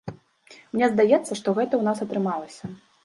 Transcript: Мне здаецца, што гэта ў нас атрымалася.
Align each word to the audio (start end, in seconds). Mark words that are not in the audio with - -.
Мне 0.77 0.87
здаецца, 0.93 1.37
што 1.41 1.55
гэта 1.57 1.73
ў 1.77 1.83
нас 1.89 1.97
атрымалася. 2.07 2.65